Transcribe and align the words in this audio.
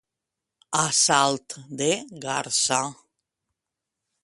A 0.83 0.85
salt 1.05 1.47
de 1.81 1.91
garsa. 2.25 2.81